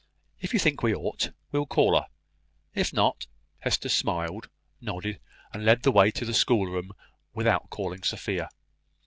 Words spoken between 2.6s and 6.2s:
If not" Hester smiled, nodded, and led the way